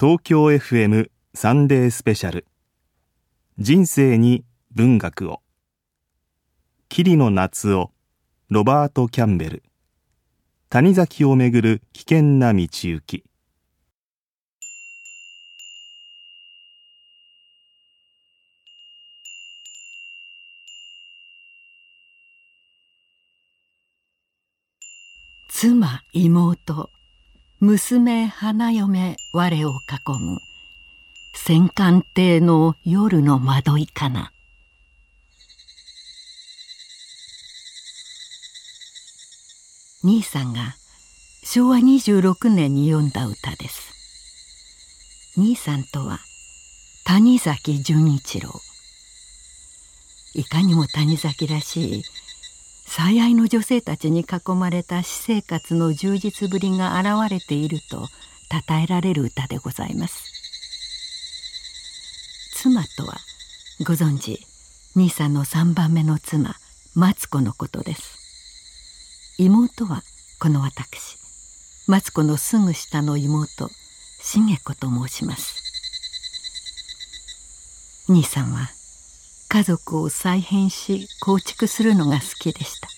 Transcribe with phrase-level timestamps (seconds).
[0.00, 2.46] 東京 FM サンデースペシャル。
[3.58, 5.42] 人生に文学を。
[6.88, 7.90] 桐野夏夫
[8.48, 9.62] ロバート・キャンベル。
[10.68, 13.24] 谷崎をめぐる危険な道行き。
[25.48, 26.97] 妻妹。
[27.60, 28.86] 娘花嫁
[29.32, 30.40] 我を囲む
[31.34, 34.30] 戦艦艇の夜の窓いかな。
[40.04, 40.76] 兄さんが
[41.42, 43.92] 昭和26年に読んだ歌です。
[45.36, 46.20] 兄さんとは
[47.04, 48.50] 谷崎潤一郎。
[50.34, 52.02] いかにも谷崎らしい
[52.90, 58.06] 最愛の女性たちに囲まれた私生活の充実ぶりが現れていると
[58.50, 60.24] 称えられる歌でございます。
[62.54, 63.18] 妻とは
[63.84, 64.40] ご存知
[64.96, 66.56] 兄さんの3番目の妻
[66.94, 69.36] マツコのことです。
[69.36, 70.02] 妹は
[70.40, 71.18] この私。
[71.86, 73.68] マツコのすぐ下の妹
[74.22, 75.62] 茂子と申します。
[78.08, 78.70] 兄さんは
[79.48, 82.88] 家族を再編し構築するのが好きでした。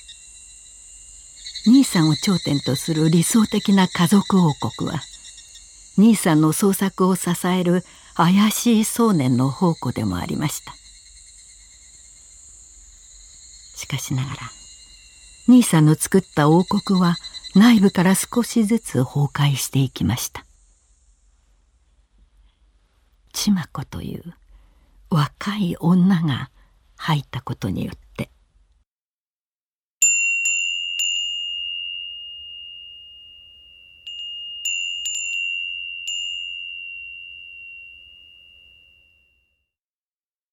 [1.67, 5.01] 兄さんを頂点とする理想的な家族王国は
[5.97, 7.84] 兄さんの創作を支える
[8.15, 10.73] 怪しい想念の宝庫でもありました。
[13.77, 14.37] しかしながら
[15.47, 17.17] 兄さんの作った王国は
[17.55, 20.45] 内部から少しずつ崩壊していきました。
[23.33, 24.34] 千ま子という
[25.12, 26.50] 若い女が
[26.97, 28.30] 入ったことによって。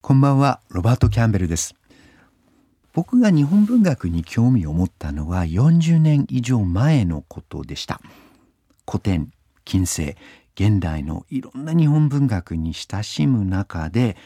[0.01, 1.75] こんばんはロバート・キャンベルです。
[2.93, 8.01] 僕が日本文学に興味を持ったのは40年以上前のことでした。
[8.89, 9.31] 古典
[9.65, 10.17] 近世
[10.55, 14.17] 現代のいろんな日本文学に親しむ中で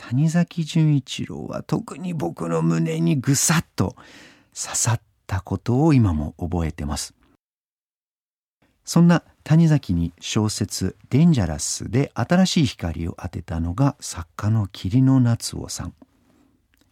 [0.00, 3.94] 谷崎潤一郎は特に僕の胸にぐさっと
[4.54, 7.14] 刺さったことを今も覚えてます。
[8.82, 15.94] そんな谷崎に小説「デンジャラス」で新しい光を当てたのが作家の桐野夏夫さん。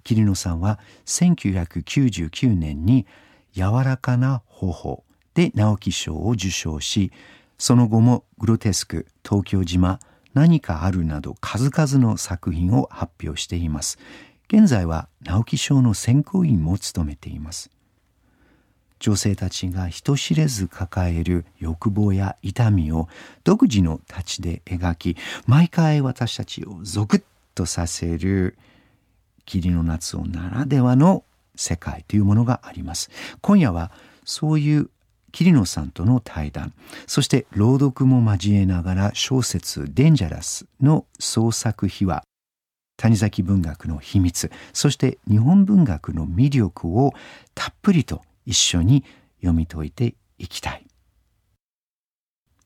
[0.05, 3.07] 桐野さんは1999年に
[3.53, 5.03] 「柔らかな頬」
[5.33, 7.11] で直木賞を受賞し
[7.57, 9.99] その後もグロテスク東京島
[10.38, 13.99] 何かあるなど数々の作品を発表しています。
[14.47, 17.72] 現在は直木賞の選考員も務めています。
[19.00, 23.09] 女性たちが人知れず抱える欲望や痛みを
[23.43, 25.16] 独自の太刀で描き
[25.49, 27.22] 毎回私たちをゾクッ
[27.56, 28.56] とさせる
[29.44, 31.25] 霧の夏をならではの
[31.56, 33.10] 世界というものがあります。
[33.41, 33.91] 今夜は
[34.25, 34.91] そういう
[35.38, 36.75] 桐野さんとの対談。
[37.06, 42.25] そして朗読も交えながら小説「デンジャラス」の創作秘話。
[42.97, 44.50] 谷崎文学の秘密。
[44.72, 47.15] そして日本文学の魅力を
[47.54, 49.04] たっぷりと一緒に
[49.37, 50.84] 読み解いていきたい。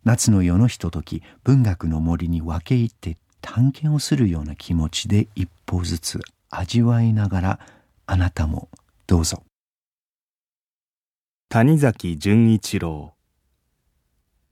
[0.04, 7.60] 夏の夜のひととき文学の森に分け入って探検をするような気持ちで一歩ずつ味わいながら
[8.06, 8.70] あなたも
[9.06, 9.42] どうぞ。
[11.54, 13.12] 谷崎潤一郎。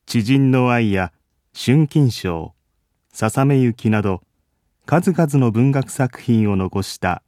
[0.05, 1.15] 知人の愛や
[1.55, 2.53] 春金賞
[3.11, 4.21] ささめゆきなど
[4.85, 7.23] 数々の文学作品を残した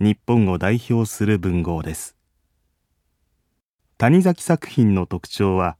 [0.00, 2.16] 日本を代表する文豪です。
[3.98, 5.76] 谷崎作品の特徴は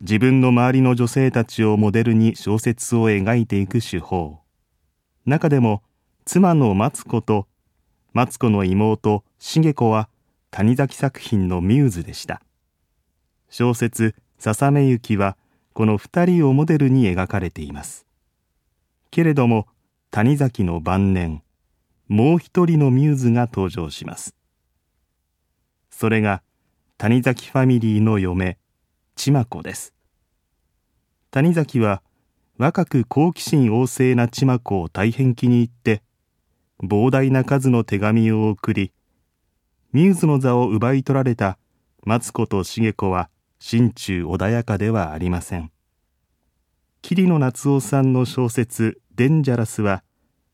[0.00, 4.40] 自分の周りの女性たちをモデルに小説を描いていく手法。
[5.24, 5.84] 中でも
[6.24, 7.46] 妻のマツコと
[8.12, 10.08] マツコの妹茂子は
[10.50, 12.42] 谷崎作品のミューズでした。
[13.48, 15.36] 小説「ささめゆき」は
[15.72, 18.06] この二人をモデルに描かれています。
[19.10, 19.66] けれども
[20.10, 21.42] 谷崎の晩年
[22.08, 24.34] もう一人のミューズが登場します。
[25.90, 26.42] それが
[26.98, 28.58] 谷崎ファミリーの嫁
[29.16, 29.94] 千ま子です。
[31.30, 32.02] 谷崎は
[32.58, 36.02] 若く好奇心旺盛な千ま子を大変気に入って
[36.82, 38.92] 膨大な数の手紙を送り
[39.92, 41.58] ミューズの座を奪い取られた
[42.04, 45.70] マツコと茂子は心中穏やかではありません。
[47.02, 50.02] 桐野夏夫さんの小説「デンジャラス」は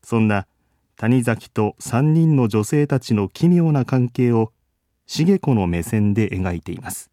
[0.03, 0.47] そんな
[0.95, 4.53] 谷崎と3人の女性たちの奇妙な関係を
[5.05, 7.09] 茂子の目線で描いています。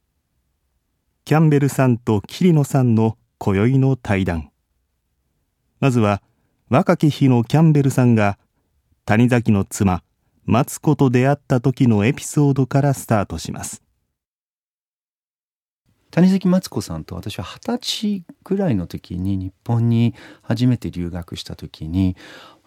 [1.25, 4.51] キャンベルさんと桐野さんの今宵の対談。
[5.81, 6.23] まずは
[6.69, 8.39] 若き日のキャンベルさんが
[9.05, 10.03] 谷崎の妻
[10.45, 13.83] マツコと出会った時のエピソードからスタートします。
[16.11, 22.17] 谷崎マツコさんと私は二十歳ぐらいの時に日本に初めて留学した時に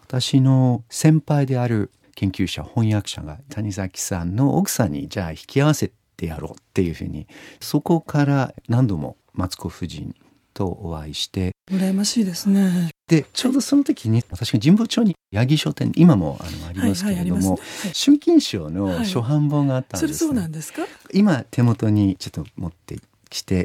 [0.01, 7.27] 私の先輩である研究者翻訳者が谷崎さんの奥さんにじゃあ引き合わせてやろうっていうふうに
[7.59, 10.15] そこから何度もマツコ夫人
[10.53, 12.91] とお会いして羨ましいですね。
[13.07, 17.59] でちょうどその時に私が神保町に八木書店今もあのありますけれども、
[17.93, 20.83] 春金賞の初版本があったんです、ね、それそうなんですか？
[21.11, 23.07] 今手元にちょっと持ってきて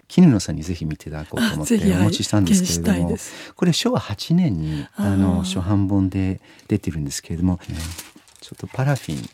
[0.09, 3.17] 絹野さんにぜひ見ていただこうと思ってお持ちしたんですけれども、
[3.55, 7.77] これ昭和8年にあの初版本で出てるんですけれども、ね、
[8.41, 9.29] ちょっとパラフィン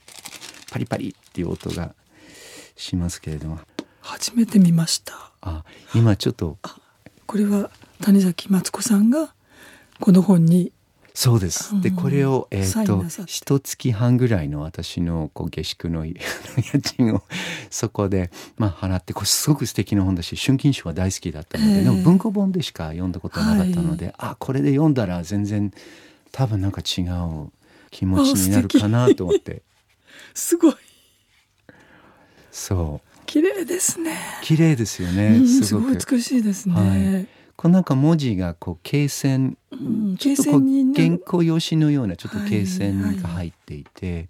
[0.70, 1.94] パリパリっていう音が
[2.76, 3.60] しますけれども。
[4.00, 5.31] 初めて見ました。
[5.40, 5.64] あ
[5.94, 6.58] 今ちょっと
[7.26, 7.70] これは
[8.02, 9.34] 谷崎マツコさんが
[10.00, 10.72] この本に
[11.16, 11.81] そうです。
[11.81, 16.16] で、これを、えっ、ー、と、一月半ぐらいの私のこう下宿の 家
[16.82, 17.22] 賃を
[17.70, 25.72] そこで、まあ、払って、これすごく素敵な本だし、春金賞は大好きだったので、えー、でも文庫本でしか読んだことなかったので、はい、あ、これで読んだら全然
[26.32, 27.52] 多分なんか違う
[27.93, 29.62] 気持ちになるかなと思って。
[30.34, 30.75] すごい。
[32.50, 33.08] そう。
[33.26, 34.19] 綺麗ですね。
[34.43, 35.46] 綺麗ですよね。
[35.46, 36.75] すごい美しいですね。
[36.75, 40.60] はいこうなんか文字がこう罫線、うん、ちょっとこう
[40.94, 44.28] 原稿用紙のようなちょっと罫線が入っていて、はいはい、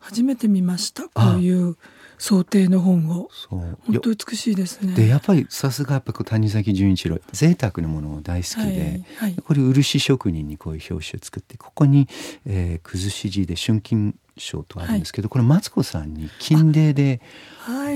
[0.00, 1.76] 初めて見ましたこういう
[2.18, 3.28] 想定の本を。
[3.32, 3.78] そう。
[3.86, 4.94] 本当美しいですね。
[4.94, 12.08] でやっぱりさすがやっぱ谷崎潤一郎贅沢なものを大好きで、はいはい、これ漆職人にこういう表紙を作ってここに、
[12.46, 17.20] えー、崩し字で春金賞とあるんですけど、はい、これマツコさんに金泥で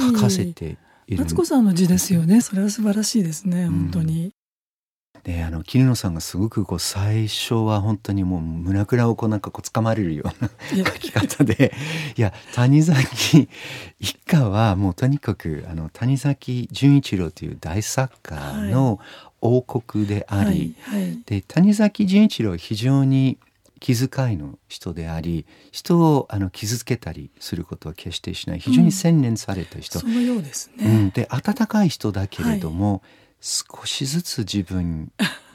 [0.00, 0.76] 書かせて
[1.16, 2.40] マツコさんの字ですよね。
[2.40, 3.66] それは素晴らしいですね。
[3.66, 4.32] 本当に。
[5.25, 10.50] であの桐野さんがすごくこう最初は本当にもう胸くらをこうなんかこう掴まれるような
[10.84, 11.72] 書き方で
[12.16, 13.49] いや谷崎
[13.99, 18.37] 一家はもうとにかくあの谷崎潤一郎という大作家
[18.70, 19.00] の
[19.40, 23.38] 王国であり、はいはいはい、で谷崎潤一郎は非常に
[23.80, 28.60] 気遣いの人であり人をあの傷つけたりすることは決してしない。
[28.60, 33.00] 非常に洗練された人、うん、そのようですね、うん、で温かい人だけれども、はい、
[33.40, 35.12] 少しずつ自分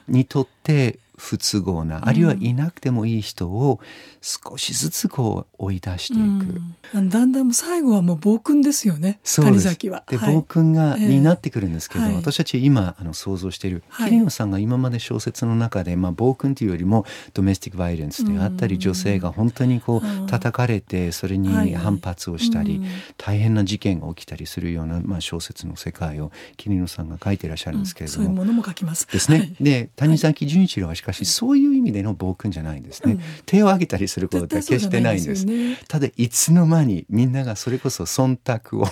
[0.07, 3.81] にとって不都合な、あるいはいなくてもいい人を
[4.21, 10.03] 少しずつこう追い出していく、うん、だんだん最後はもう暴君ですよね谷崎は。
[10.07, 13.73] で、はい、暴君が、になってくるんですけど、えー、私たち今あの想像してい。
[13.73, 22.81] る、桐野さんが今まで小説の中で、まあ、暴君というよりもドメスティック・バイオレンスであったり、女性が本当にこう叩かれてそれに反発をしたり、
[23.17, 29.07] 大変な事件が起きたりするような、まあ、小説の世界を桐野さんが書いていらっしゃるんですけれども、そういうものも書きます。
[29.11, 29.53] ですね。
[29.59, 38.85] で谷崎潤一郎はしかしそういう意味での暴君じゃないんですね、うん、手を挙げたりすることは決してないんです、ね、ただいつの間にみんながそれこそ忖度を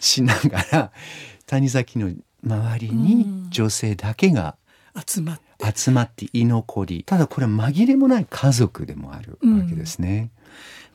[0.00, 0.92] しながら
[1.46, 2.10] 谷崎の
[2.42, 4.56] 周りに女性だけが
[5.06, 5.52] 集まって。
[5.74, 7.04] 集まって居残り。
[7.04, 10.30] ただこれ紛れもない家族でもあるわけですね。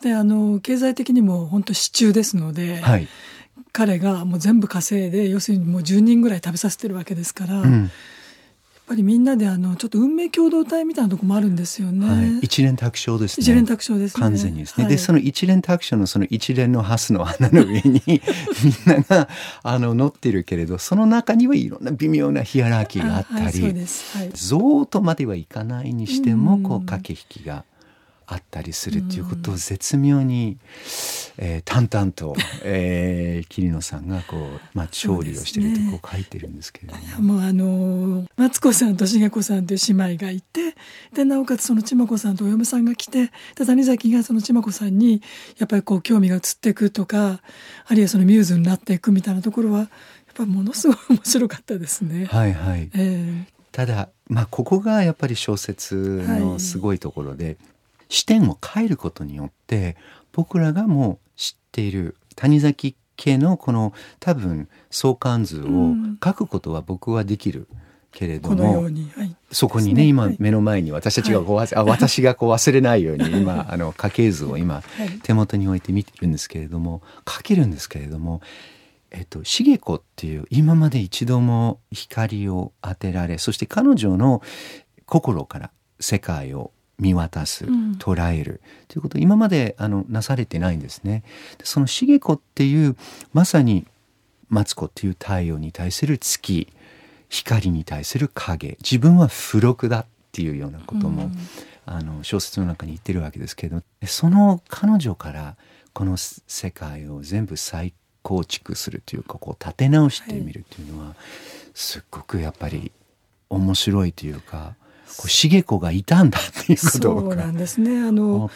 [0.04, 3.08] うん、であの経済的にも本当支柱ですので、はい、
[3.72, 7.92] 彼がもう全部稼いで要するにもう10人ぐらい食べさせてるわけですから、うん、
[8.88, 12.08] ぱりみんなであのちょっと運命共同体みたいなとこもあるんですよね。
[12.08, 13.44] はい、一連卓章ですね。
[13.44, 14.86] 一連卓章です、ね、完全にですね。
[14.86, 18.22] はい、でその一連卓章のその一連のハスの花の上に みん
[18.86, 19.30] なが
[19.62, 23.86] あの乗ってるけれど、その中にはいろんな微妙なヒアラーキーがあったり、はい、
[24.34, 27.66] 象とまではいかないにしてもこう駆け引きが。
[28.30, 30.58] あったりするっていうことを絶妙に、
[31.38, 37.36] えー、淡々と、えー、桐野さんがこう、まあ、調理をしてるとこう書いてるんですけれども。
[37.36, 40.76] もうあのマツコさんと重子さんという姉妹がいて
[41.14, 45.22] でなおかつその千子さんとお嫁さんが来てで谷崎がその千子さんに
[45.58, 47.40] やっぱりこう興味が移っていくとか
[47.86, 49.88] あるいはそのミューズになっていくみたいなところはやっ
[50.36, 52.26] ぱものすごい面白かったですね。
[52.26, 52.90] はいはい。
[52.94, 55.96] えー、ただまあここがやっぱり小説
[56.28, 57.58] のすごいところで、はい
[58.10, 59.98] 視点を変えることによって
[60.32, 67.68] 僕らがもう知っている谷崎家のこの多分相関図を書くことは僕はできる。
[68.10, 74.82] けれども、はい、そこにね、ね、今目の前に私たちがこう、はい、あ私がこう忘れないように 今あの家系図を今
[75.22, 78.42] 手元に置いて見てるんですけれども書けるんですけれども
[79.12, 84.42] えっと、茂子っていう今まで一度も光を当てられそして彼女の
[85.06, 87.66] 心から世界を見渡す、
[88.00, 88.62] 捉える。
[88.88, 91.24] ということ今まであのなされてないんですね。
[91.64, 92.96] その茂子っていう
[93.34, 93.86] まさに
[94.50, 96.68] マツコっていう太陽に対する月
[97.30, 101.32] 光に対する影自分は付録だっていうようなことも、
[101.86, 105.56] あの小説の中に言ってるわけですけどその彼女から
[105.94, 111.16] この世界を全部再構築するというかこう立て直してみるというのは、
[111.74, 112.92] すっごくやっぱり
[113.50, 114.76] 面白いというか
[115.18, 118.50] こう茂子がいたんだっていうことをそうなんですねあの。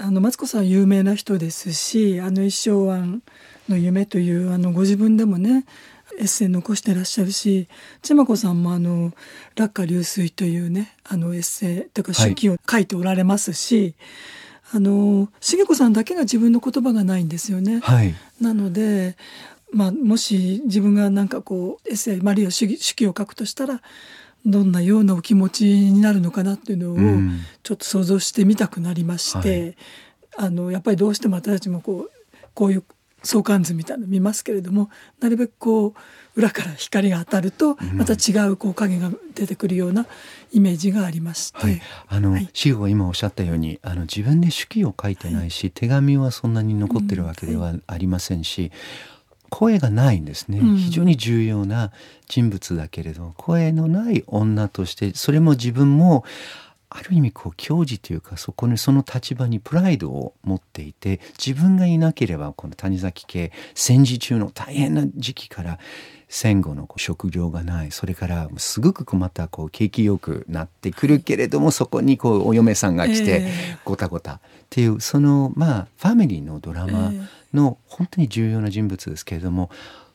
[0.00, 3.22] あのマツコさん有名な人ですし「あの一生庵
[3.68, 5.64] の夢」というあのご自分でもね
[6.18, 7.68] エッセイ残してらっしゃるし
[8.02, 9.12] 千葉子さんもあの
[9.54, 13.94] 「落下流水」というねあのエッセイというか手記を書いておられますし、
[14.74, 17.80] あの茂子さんだけが自分の言葉がないんですよね。
[17.80, 19.16] はい、なので、
[19.72, 23.82] まあ、もし自分がなんかこうエッセイあるいは手記を書くとしたら
[24.44, 27.40] どんなようなお気持ちになるのかなっていうのをうん。
[27.62, 29.76] ちょっと想像してみたくなりまして、
[30.36, 32.10] あのやっぱりどうしても私たちもこう
[32.54, 32.84] こういう
[33.22, 35.94] 相関図みたいなの見ますけれどもなるべくこう
[36.34, 40.06] 裏から光が当たるとまた違うこう影が出てくるような
[40.52, 42.50] イメージがありまして、はい、あの、はい。
[42.52, 48.72] シゴが今おっしゃったようにあの自分で手記を書いてないし、手紙はそんなに残ってるわけではありませんし、
[49.52, 50.76] 声がないんですね、うん。
[50.78, 51.92] 非常に重要な
[52.26, 56.24] 人物だけれど声のない女としてそれも自分も
[56.88, 65.78] ある意味こう矜持というかそこにその立場にプライドを持っていて自分がいなければこの谷崎家戦時中の大変な時期から
[66.34, 74.36] 戦後の食料がないそれからすごくまたこう景気よくなってくるけれども、そこにこうお嫁さんが来てえごたごた。
[74.36, 77.12] っていうそのまあファミリーのドラマ
[77.52, 79.68] の本当に重要な人物ですけれども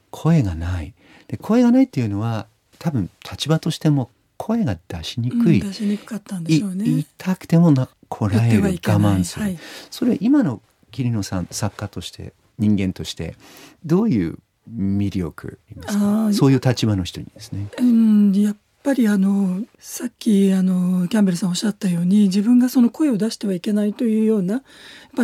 [0.09, 0.95] 声がない。
[1.27, 2.47] で声がないっていうのは
[2.79, 6.83] 多分立場としても声が出しにくい、うん出しにくかったんでいしょうね。
[6.83, 9.59] 言いたくてもなこらえる我慢する、はい
[9.91, 13.35] それは今の桐野さん作家として人間として
[13.85, 15.59] どういう魅力
[16.31, 17.67] そういう立場の人にですね。
[17.77, 24.63] うん、やっぱりあのさっきあのキャンベルさんおっしゃったように自分がその声を出してはいけないというようなやっ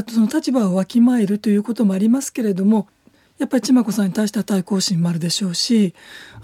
[0.03, 2.87] ぱその立場をわきまえるということもありますけれども
[3.39, 5.93] やっぱり千葉子さんに対しては対抗心もあるでしょうし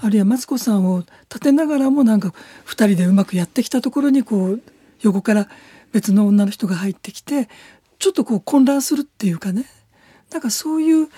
[0.02, 2.34] あるいはマツコさんを立てながらもなんか
[2.66, 4.62] 2人でうまくやってきたところにこう
[5.02, 5.50] 横から
[5.92, 7.50] 別の女の人が入ってきて
[8.00, 9.66] ちょっとこう混乱するっていうかね。
[10.32, 11.10] なんかそういう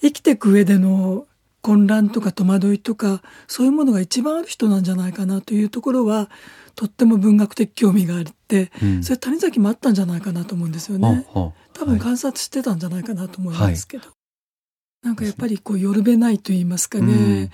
[0.00, 1.26] 生きていく上での
[1.62, 6.30] 混乱とか戸惑いとかそういうものが一番ある人なんじゃないかなというところは
[6.74, 9.04] とっても文学的興味があって、うん。
[9.04, 11.26] それ谷崎もあったんじゃないかなと思うんですよね。
[11.34, 12.00] 多分はい。
[12.00, 14.04] 観察してたんじゃないかなと思いますけど、
[15.02, 17.50] なんかやっぱりこうよるべないと言いますかね、うん。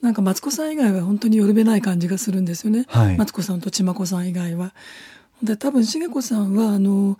[0.00, 3.16] なんかマツコさん以外は本当によるべない感じがするんですよね、はい。
[3.16, 4.74] マツコさんと千葉子さん以外は。
[5.42, 7.18] で多分茂子さんはあの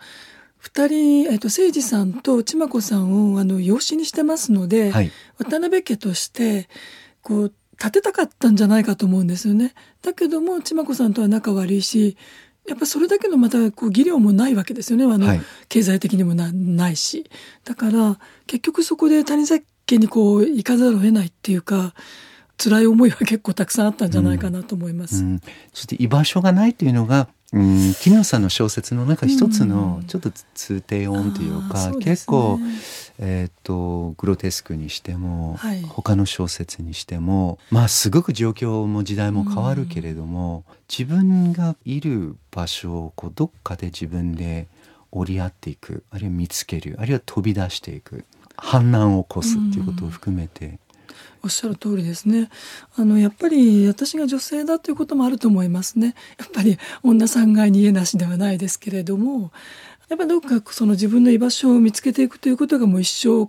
[0.63, 5.11] 2人、えっと、誠司さんと千葉子さんをあの養子にしてますので、はい。
[5.39, 6.69] 渡辺家として
[7.23, 9.75] こう立てたかったんじゃないかと思うんですよね。
[10.03, 12.17] だけども千葉子さんとは仲悪いし
[12.67, 15.05] やっぱそれだけのまたこう技量もないわけですよね。
[15.05, 15.41] あの、はい。
[15.69, 17.31] 経済的にもなないし。
[17.65, 21.95] だから結局そこで谷崎家にこう行かざるを得ないっていうか
[22.59, 25.23] 辛い思いは結構たくさんあったんじゃないかなと思います。
[25.23, 25.41] うん、
[25.73, 32.05] そして居場所がないというのが、うん、さんの小説の中一つのうんちょっと通低音というか、そうですね。
[32.05, 32.59] 結構、
[33.19, 35.83] えー、とグロテスクにしても、はい。
[35.83, 44.69] 他の小説にしてもまあすごく状況も時代も変わるけれども、自分がいる場所をこうどっかで自分で
[45.11, 48.27] 折り合っていくあるいは見つけるあるいは飛び出していく
[48.57, 50.79] 反乱を起こすっていうことを含めて。
[51.43, 52.51] おっしゃる通りですね。
[52.97, 56.15] あのやっぱり私が女性だということもあると思いますね。
[56.39, 59.53] やっぱり女三階に家なしではないですけれども、
[60.09, 63.49] やっぱどっかその自分の居場所を見つけていくということがもう一生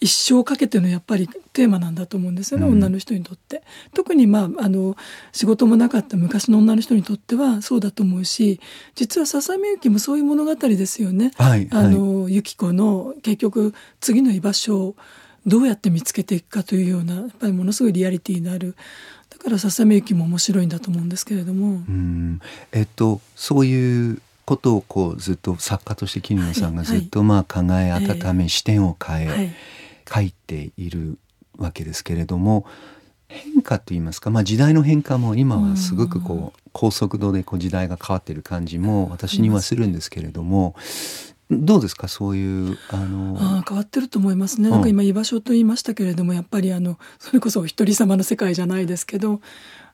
[0.00, 3.62] 一生かけてのやっぱりテーマなんだと思うんですよね、うん女の人にとって。
[3.92, 4.96] 特にまああの
[5.30, 8.60] 仕事もなかった昔の女の人にとってはそうだと思うし、
[8.94, 11.32] 実は笹目由紀もそういう物語ですよね。
[11.36, 14.96] はいあの、由紀子の結局次の居場所を
[15.46, 18.76] どうやって見つけていくかというようなやっぱりものすごいリアリティのある
[19.30, 22.40] だから笹目由紀も面白いんだと思うんですけれども、うん。
[22.72, 29.54] えっとそういうことをこうずっと作家として桐野さんがはいずっとまあ考え温め、え視点を変え、はい。
[30.12, 31.18] 書いている
[31.56, 32.66] わけですけれども
[33.28, 40.74] 変化といいますか、まあ、時代の変化も今はすごくこう高速度でこう時代が変わっている感じも私にはするんですけれども
[41.50, 42.08] どうですか？
[42.08, 44.74] そういうあのああ変わってると思いますね、うん。
[44.74, 49.40] なんか今居場所と言いましたけれどもやっぱりあのそれこそお一人様の世界じゃないですけど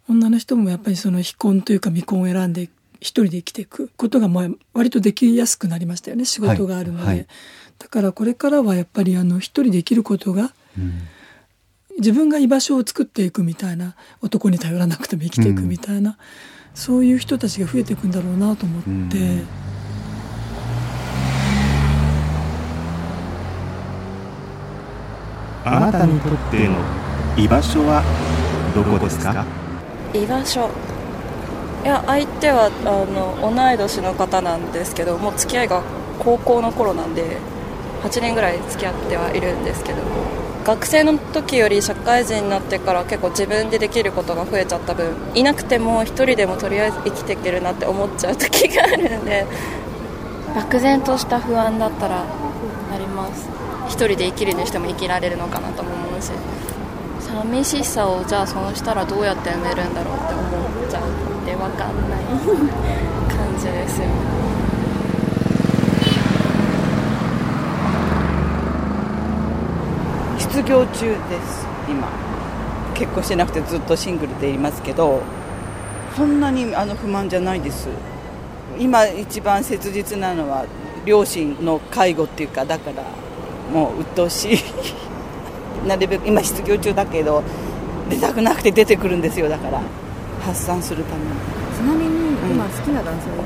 [0.09, 2.69] 女の人もやっぱりその非婚というか未婚を選んで
[3.01, 7.27] 一人で生きていくことがまあ割とできやすくなりましたよね仕事があるので、はいはい。
[7.79, 10.93] だからこれからはやっぱりあの一人で生きることがうん。
[11.99, 16.19] 自分が居場所を作っていくみたいな男に頼らなくても生きていくみたいな、
[16.75, 19.43] そういう人たちが増えていくんだろうなと思って。
[25.67, 26.77] あなたにとっての
[27.37, 28.03] 居場所は
[28.75, 29.45] どこですか？
[30.15, 30.69] 居場所。
[31.85, 35.83] いや相手はあの同い年の方なんですけどもう付き合いが
[36.19, 37.39] 高校の頃なんで
[38.03, 39.99] 8年ぐらい付き合ってはいるんですけど
[40.65, 49.47] 学生の時より社会人になってから結構自分でできることが増えちゃった分いなくても1人でもとりあえず生きていけるなって思っちゃう時があるんで
[50.57, 52.25] 漠然とした不安だったらあ
[52.99, 53.49] ります
[53.87, 56.31] 1人で生きるにしても生きられるのかなとも思うし
[57.21, 60.43] 寂しさをじゃあそうしたらどうやって埋めるんだろうって思
[60.87, 61.02] っちゃっ
[61.45, 62.25] て分かんない
[63.28, 64.14] 感じですよね
[70.38, 71.66] 失業中です。
[71.88, 72.09] 今
[72.95, 75.23] 結婚してなくてずっとシングルでいますけど
[76.16, 77.88] そんなにあの不満じゃないです。
[78.78, 80.64] 今一番切実なのは
[81.05, 83.05] 両親の介護っていうかだから
[83.73, 84.59] もう鬱陶しい。
[85.87, 87.43] なるべく今失業中だけど
[88.11, 89.81] 出たくなくて出てくるんですよだから。
[90.45, 91.31] 発散するために。
[91.77, 93.45] ちなみに今好きな男性は？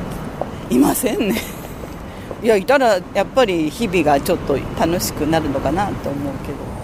[0.70, 1.60] いますか、いませんね。
[2.42, 6.79] いやいたらやっぱり日々がちょっと楽しくなるのかなと思うけど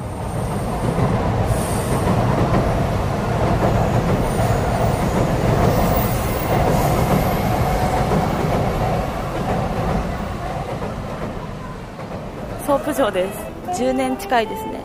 [12.76, 13.80] ソープ場です。
[13.82, 14.84] 10年近いですね。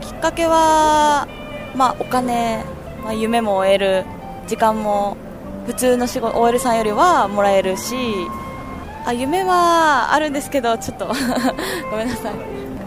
[0.00, 1.26] きっかけは、
[1.74, 2.62] まあ、お金、
[3.02, 4.04] まあ、夢も追える
[4.46, 5.16] 時間も
[5.66, 7.96] 普通の仕事 OL さんよりはもらえるし
[9.04, 11.06] あ夢はあるんですけどちょっと
[11.90, 12.34] ごめんなさい。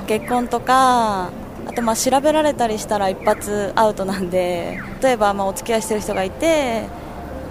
[0.08, 1.32] 結婚とか
[1.68, 6.86] あとまあ調べられたりしたら一発アウトなんで例えばまあお付き合いしてる人がいて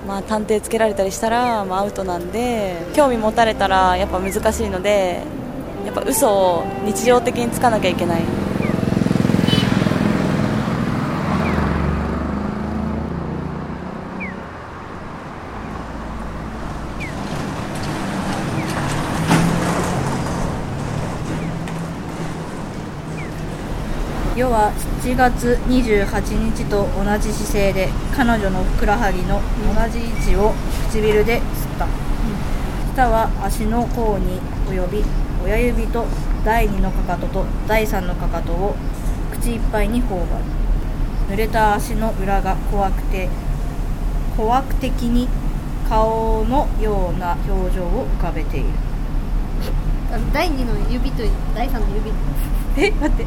[0.07, 5.21] まあ、探偵つけられたりしたら、まあ、アウトなんで興味持たれたらやっぱ難しいので
[5.89, 8.23] やっぱ嘘を日常的につかなきゃいけない。
[24.37, 24.71] 世は
[25.03, 29.41] 7月28日と同じ姿勢で彼女のふくらはぎの
[29.75, 30.53] 同じ位置を
[30.91, 31.43] 唇で吸っ
[31.79, 31.87] た。
[32.93, 36.05] 舌は足の甲に及び親指と
[36.45, 38.77] 第2のかかとと第3のかかとを
[39.33, 40.45] 口いっぱいに頬張る
[41.31, 43.31] 濡れた足の裏が怖くて
[44.37, 45.27] 怖く的に
[45.89, 48.69] 顔のような表情を浮かべている。
[50.35, 51.23] 第2の指と
[51.55, 52.13] 第3の指。
[52.77, 53.27] え待って。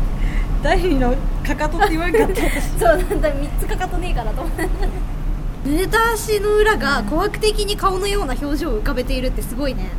[0.61, 2.35] 第2のかかとって言わんかった。
[2.79, 3.29] そうなんだ。
[3.29, 4.69] 3つかかとねえかなと思って。
[5.67, 9.89] 濡れた足の裏が怖く的に顔のような表情を浮かべているってすごいね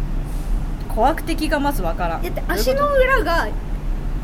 [0.95, 2.23] 怖く的がまずわからん。
[2.23, 3.49] だって足の裏が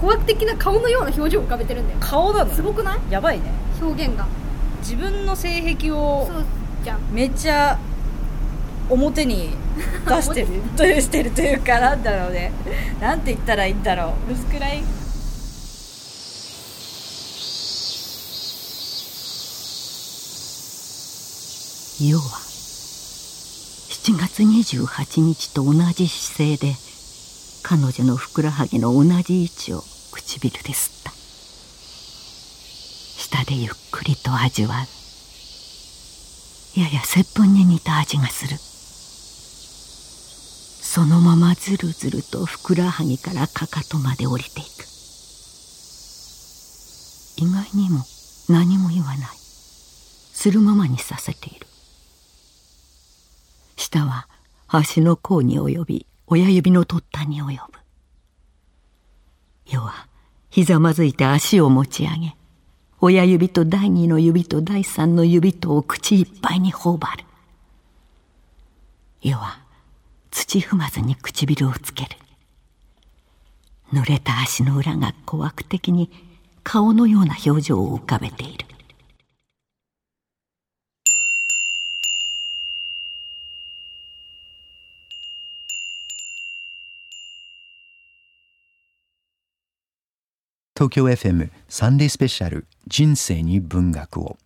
[0.01, 1.99] 怖く的な顔のような表情を浮かべてるんだよ。
[2.01, 2.55] 顔なの？
[2.55, 2.99] すごくない？
[3.11, 3.51] やばいね。
[3.81, 4.27] 表現が。
[4.81, 6.45] 自分の性癖をそう
[6.85, 7.01] じゃん。
[7.13, 7.79] めっちゃ
[8.89, 9.51] 表に
[10.07, 12.53] 出してるというしてるというかなんだろうね。
[13.01, 14.33] なんて言ったらいいんだろう。
[14.33, 14.83] 薄くらい？
[22.01, 22.48] 世は
[24.09, 26.75] 7月28日と同じ姿勢で
[27.63, 31.11] 彼女のふくらはぎの同じ位置を唇で吸った。
[33.19, 34.77] 舌でゆっくりと味わ
[36.77, 36.81] う。
[36.81, 38.57] やや接吻に似た味がする。
[40.87, 44.87] そのままずるずるとふくらはぎからかかとまで降りていく。
[47.37, 48.07] 意外にも
[48.49, 49.37] 何も言わない。
[50.33, 51.68] するままにさせている。
[53.89, 54.29] 下は
[54.67, 57.79] 足の甲に及び親指の突端に及ぶ。
[59.65, 60.07] 世は
[60.51, 62.37] ひざまずいて足を持ち上げ
[63.01, 67.25] 親指と第二の指と第三の指とを口いっぱいに頬張る。
[69.23, 69.59] 世は
[70.31, 72.11] 土踏まずに唇をつける。
[73.95, 76.11] 濡れた足の裏が怖く的に
[76.63, 78.68] 顔のような表情を浮かべている。
[90.79, 94.39] 東京 FM サンデースペシャル人生に文学を。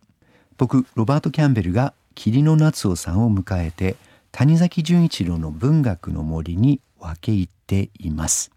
[0.57, 3.97] 僕ロバート・キャンベルが霧の夏夫さんを迎えて
[4.31, 8.49] 谷崎潤一郎の文学の森に分け入っています。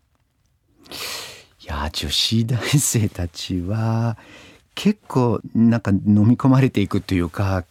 [0.88, 4.16] いや女子大生たちは
[4.74, 7.66] 結構なんか飲み込まれていくというか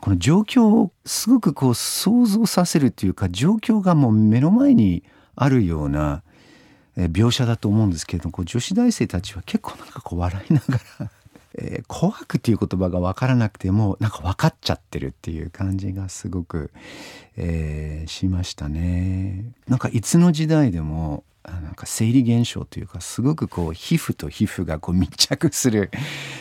[0.00, 5.04] この状況をすごくこう想像させるというか状況がもう目の前に
[5.36, 6.23] あるような
[6.96, 11.10] 描写だと思うんですけれども女子大生たちは結構なんかこう笑いながら
[11.56, 16.72] えー、怖くっていう言葉が分からなくてもなんか分かっちゃってるっていう感じがすごく、
[17.36, 19.52] えー、しましたね。
[19.68, 25.90] なんかいつの時代でもなんか生理現象というかすごくこう皮膚と皮膚がこう密着する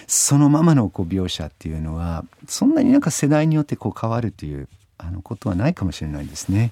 [0.07, 6.71] そのままのこう描写っていうのはそんなになんか世代によってこう変わるというあのことはないかもしれないですね。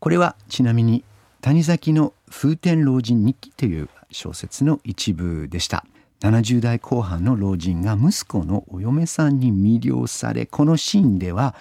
[0.00, 1.04] これはちなみに
[1.40, 5.84] 谷崎の風天老人日記という小説の一部でした。
[6.20, 11.54] 70代後半の老人が息子のお嫁さんに魅了されこのシーンでは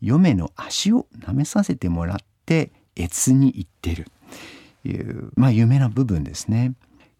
[0.00, 4.06] 嫁の足を舐めさせてもらって越に行ってる
[4.82, 6.74] という、まあ、有名な部分ですね。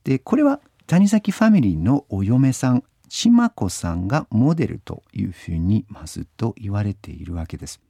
[0.05, 7.81] でこれは谷崎ファミリーのお嫁さん千真子さんがモデルというふうにまずっと言われているわけです。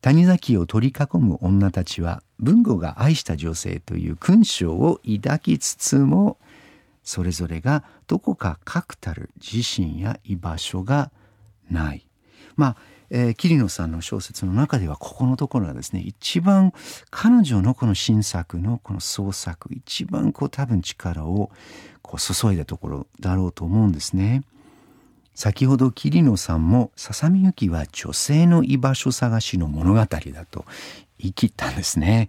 [0.00, 6.38] 谷崎を取り囲む女たちは文吾が愛した女性という勲章を抱きつつも
[7.02, 11.10] それぞれがどこか確たる自身や居場所が
[11.70, 12.06] ない。
[12.54, 12.76] まあ、
[13.10, 16.72] えー、桐野さんの小説の中ではここのところがですね一番
[17.10, 21.50] 彼女のこの新作のこの創作一番こう多分力を
[22.02, 24.42] こう注いだところだろうと思うんですね。
[25.40, 30.06] 先ほど桐野さんも「ささみゆきは女性の居場所探しの物語だ」
[30.50, 30.64] と
[31.16, 32.28] 言い切ったんですね。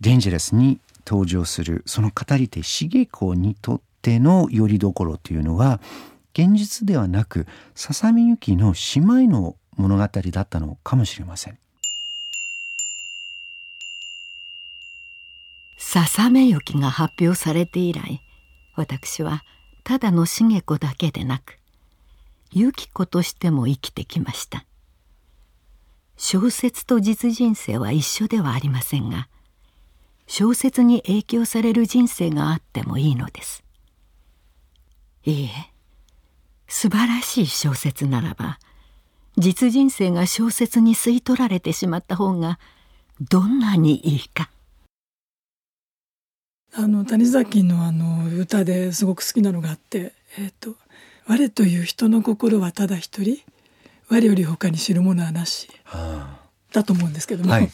[0.00, 5.82] デンジャラスに登場するその語り手重子にとってのよりどころというのは
[6.32, 11.58] 現実ではなくささみゆきの姉妹の物語だったのかもしれません。
[15.76, 18.22] ささめゆきが発表されて以来
[18.76, 19.44] 私は
[19.82, 21.58] ただの茂子だけでなく
[22.56, 24.64] ゆき子としても生きてきました。
[26.16, 29.28] 小説と実人生は一緒ではありませんが
[30.28, 33.64] 小説に影響される人生があってもいいのです。
[35.24, 35.50] いいえ
[36.68, 38.60] 素晴らしい小説ならば
[39.36, 42.60] 実人生が小説に吸い取られてしまった方が
[43.20, 44.48] どんなにいいか。
[46.76, 50.76] あの谷崎のあの歌ですごく好きなのがあって「えーと、
[51.26, 53.38] 我という人の心はただ一人？
[54.08, 55.68] 我より他に知るものはなし」
[56.72, 57.70] だと思うんですけども、はい、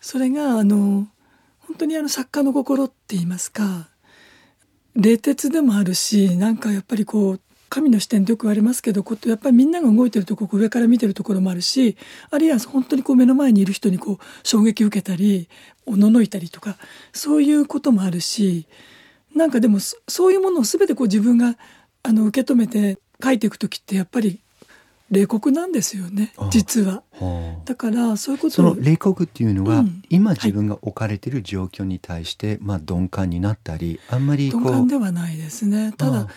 [0.00, 1.08] それがあの
[1.60, 3.88] 本当にあの作家の心って言いますか
[4.94, 11.96] 冷徹でもあるしなんかやっぱりこう神の視点ってよく言われますけどやっぱりみんなが動いてるとこ上から見てるところもあるし
[12.30, 15.48] あるいは本当にこう目の前にいる人にこう衝撃を受けたり
[15.86, 16.76] おののいたりとか
[17.14, 18.66] そういうこともあるし
[19.34, 21.56] なんかでもそういうものを全てこう自分が
[22.02, 24.40] あの受け止めて書いていく時ってやっぱり
[25.10, 27.02] 冷酷なんですよね実は。
[27.66, 35.92] だからそういうことその冷酷っていうのは、うん、今自分が置かれている状況に対して、はい、まあ鈍感になったりあんまり鈍感ではないですね。
[35.96, 36.28] ただ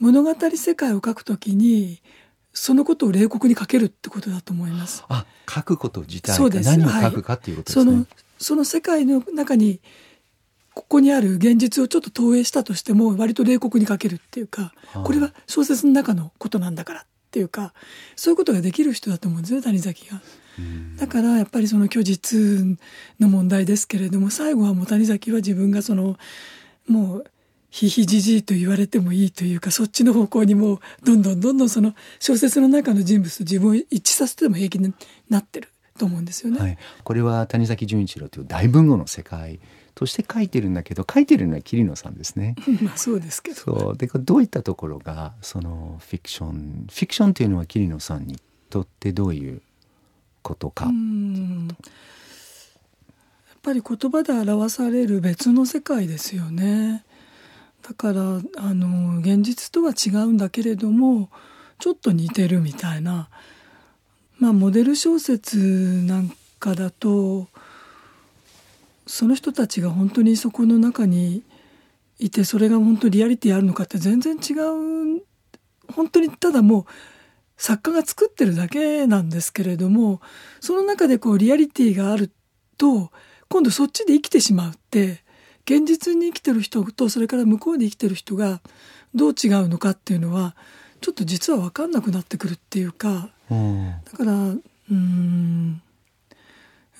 [0.00, 2.02] 物語世界を書くときに
[2.52, 5.04] そのことを冷酷に書けるってことだと思います。
[5.08, 7.92] あ書くこと自体が何を書くかっていうことですね。
[7.92, 9.80] はい、そのその世界の中に
[10.74, 14.72] ここにある現実をちょっと投影したとしても割と冷酷に書けるっていうか、
[15.04, 17.74] これは小説の中のことなんだからっていうか
[18.14, 20.20] そういうことができる人だと思うんですよ谷崎が。
[20.96, 22.78] だからやっぱりその虚実
[23.18, 26.16] の問題ですけれども最後はもう谷崎は自分がその
[26.86, 27.24] もう
[27.70, 34.94] ひひじじいと言われてもいいというかそっちの方向にもうどんどんどんどんその小説の中の人物と自分を一致させても平気に
[35.28, 36.60] なってると思うんですよね。
[36.60, 39.58] はい、これは谷崎潤一郎という大文豪の世界
[39.94, 42.56] として書いてるんだけど書いてるのは桐野さんですね。
[42.82, 43.56] まあそうですけど。
[43.56, 49.62] そうでどういったところがそのフィクションフィクションっていうのは桐野さんにとってどういう
[50.42, 50.86] ことか。
[50.86, 50.94] やっ
[53.62, 57.04] ぱり言葉で表される別の世界ですよね。
[57.82, 61.30] だからあの現実とは違うんだけれども
[61.78, 63.28] ちょっと似てるみたいな。
[64.38, 65.56] まあモデル小説
[66.02, 67.48] なんかだと
[69.06, 71.42] その人たちが本当にそこの中に
[72.18, 74.52] いてそれが本当リアリティあるのかって全然違
[75.18, 75.22] う。
[75.92, 76.84] 本当にただもう
[77.56, 80.20] 作家が作ってるだけなんですけれども
[80.60, 82.32] その中でこうリアリティがある
[82.78, 83.10] と
[83.48, 85.22] 今度そっちで生きてしまうって
[85.66, 88.60] 現実に生きてる人とそれから向こうで生きてる人が
[89.14, 90.56] どう違うのかっていうのは
[91.00, 94.32] ちょっと実は分かんなくなってくるっていうか、だから
[94.90, 95.82] うん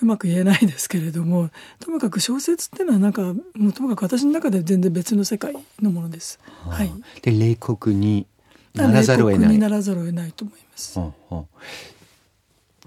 [0.02, 6.40] うまく言えないですけれどもともかく小説っていうのはなんかもうともかく私の中で全然別の世界のものです。
[6.68, 8.26] はい、で冷酷に
[8.74, 9.52] ならざるを得ない。
[9.52, 11.00] にならざるを得ないと思います。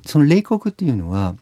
[0.06, 1.36] その冷酷っていうのは、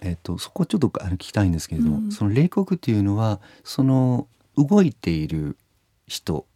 [0.00, 5.56] えっと、そこちょっとあの聞きたいんですけれども、うんその冷酷っていうのはその動いている
[6.06, 6.46] 人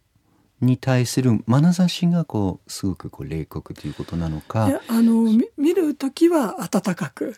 [0.61, 7.33] に対する眼差しがこうすごくこう冷酷ということなのいかやあのみ見る時は温かくっ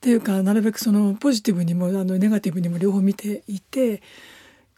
[0.00, 4.02] ていうかなるべくそのポジティブにもあのネガティブにも両方見ていて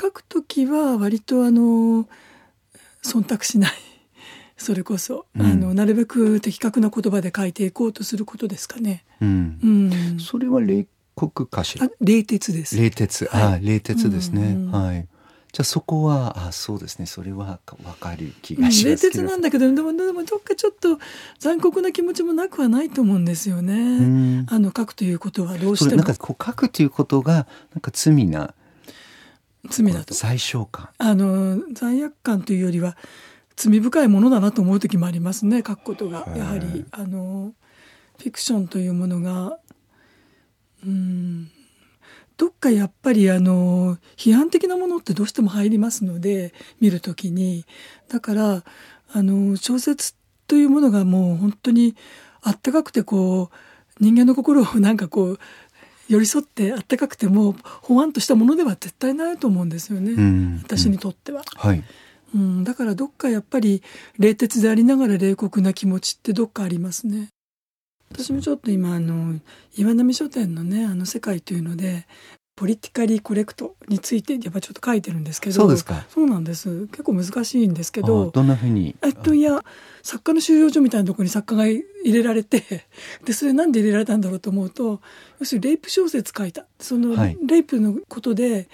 [0.01, 2.09] 書く時は割とあの
[3.03, 3.73] 忖度しない。
[4.57, 5.47] それこそ、うん。
[5.47, 9.05] あのなるべく的確な言葉で書いていこうとすることですかね。
[9.21, 9.59] うん。
[9.63, 9.67] う
[10.17, 11.87] ん、それは冷酷かしら。
[11.87, 12.77] あ冷徹です。
[12.77, 13.43] 冷徹、はい。
[13.55, 14.71] あ冷徹ですね、うん。
[14.71, 15.09] はい
[15.55, 17.07] じゃあそこはあそうですね。
[17.07, 19.23] それはかわかる気うんがしま冷すけど。
[19.23, 20.99] 徹なんだけどでもでもどっかちょっと
[21.39, 23.73] 残酷な気持ちもなくはないと思うんですよね。
[23.73, 24.47] うん。
[24.51, 28.53] あの書くということはどうそしてなんかこう書くということがなんか罪な
[29.71, 30.13] 罪だと。
[30.13, 30.89] 罪償感。
[30.99, 32.97] あの罪悪感というよりは
[33.55, 35.63] 罪深いものだなと思う時もありますね。
[35.65, 36.27] 書くことが。
[36.37, 37.55] やはりあの
[38.19, 39.57] フィクションというものが。
[40.85, 41.49] うん
[42.37, 47.65] どっかやっぱりあの批判的なものってどうしても入りますので見る時に。
[48.09, 48.65] だから
[49.13, 50.15] あの小説
[50.47, 51.95] というものがもう本当に
[52.43, 53.57] あったかくてこう
[54.01, 55.39] 人間の心を なんかこう
[56.09, 60.61] 寄り添ってあったかくてもほわんとしたものでは絶対ないと思うんですよね、うん。
[60.63, 61.83] 私にとっては、はい。
[62.35, 63.83] うん、だからどっかやっぱり
[64.19, 67.29] 冷徹でありながら冷酷な気持ちってどっかありますね
[68.15, 69.39] 私もちょっと今あの
[69.77, 72.07] 岩波書店のねあの世界というので
[72.57, 76.07] ポリティカリーコレクトについてやっぱちょっと書いてるんですけどそうですか。
[76.09, 76.87] そうなんです。
[76.87, 78.95] 結構難しいんですけあどどんなふうに？
[79.03, 79.61] えっといや
[80.03, 82.87] 作家の収容所みたいなところに作家が入れられて
[83.25, 85.01] でそれなんで入れられたんだろうと思うと
[85.41, 86.67] 要するにレイプ小説書いた。
[86.79, 87.37] その、はい。
[87.45, 88.69] レイプのことで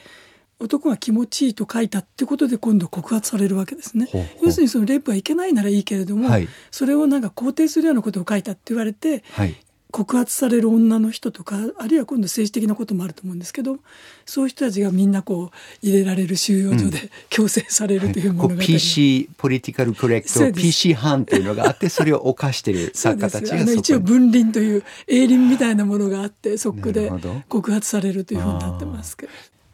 [0.60, 4.08] 男が気持ちいいと書いたってことで今度告発されるわけですね。
[4.12, 4.46] ほうほう。
[4.46, 6.48] 要するにそのレイプはいけないならいいけれども、はい。
[6.70, 9.56] それをなんか肯定するようなことを書いたって言われてはい。
[9.90, 13.78] 告発される女の人とかあるいは今度政治的なこともあると思うんですけど
[14.24, 23.78] そういう人たちがみんなこう入れられる収容所で強制されるというこう物語、PC ポリティカルコレクト PC 班というのがあってそれを犯している 作家たちがそこに。
[23.78, 27.10] 一応分輪という営林みたいなものがあってそこなで
[27.48, 29.32] 告発されるというふうになってますけど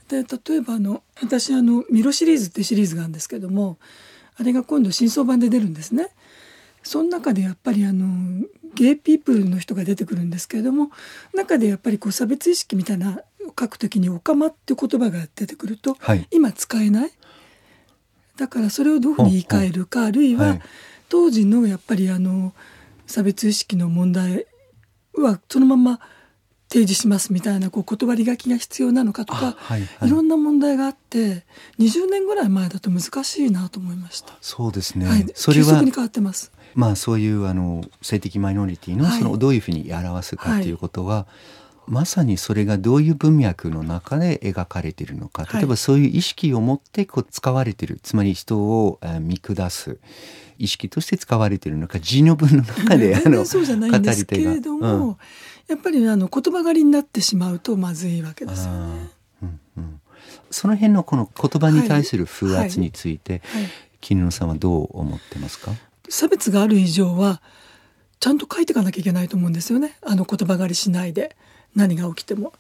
[0.09, 3.79] で例えばあの私あの「ミロシリーズ」ってシリーズがあるんですけども
[4.37, 6.09] あれが今度新装版で出るんですね。
[6.83, 10.93] その中でやっぱりあのゲイピープルの人が出てくるんですけれども
[11.35, 13.23] 中でやっぱりこう差別意識みたいな
[13.59, 16.29] 書くときに「オカマ」って言葉が出てくると、はい。
[16.31, 17.11] 今使えない。
[18.37, 20.63] だからそれをどういうふうに言い換えるかあるいは、はい。
[21.09, 22.53] 当時のやっぱりあの
[23.07, 24.47] 差別意識の問題
[25.15, 26.01] はそのまま
[26.69, 30.09] 提示しますみたいなこう断り書きが必要なのかとか、あはいはい。
[30.09, 31.45] いろんな問題があって
[31.79, 34.37] 20年ぐらい前だと難しいなと思いました。
[34.41, 36.53] そうですね、はい、それは急速に変わってます。
[36.75, 39.19] まあそういうあの性的マイノリティのはい。
[39.19, 41.27] そのどういうふうに表すかっていうことは、
[41.87, 45.45] まさにそれがどういう文脈の中で描かれているのか。
[45.45, 45.61] はい。
[45.61, 49.99] 例えばそういう意識を持ってこう使われているつまり人をえー見下す
[50.59, 55.17] 意識として使われているのか字の文の中であの全然そうじゃないんですけれども、うん
[55.69, 58.79] やっぱりあの言葉狩りになってしまうとまずいわけですよね。
[59.43, 59.47] あー。
[59.47, 59.61] うん。
[59.77, 60.01] うん。
[60.51, 63.65] その辺のこの言葉に対する風圧について、はい。
[64.01, 65.73] 絹野さんはどう思ってますか？
[66.09, 67.43] 差別がある以上は
[68.21, 69.97] ちゃんと書いていかなきゃいけないと思うんですよね。
[70.03, 71.37] あの言葉狩りしないで。
[71.75, 72.55] 何が起きても。